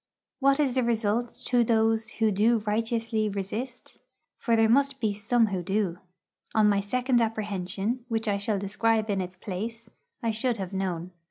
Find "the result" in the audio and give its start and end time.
0.73-1.31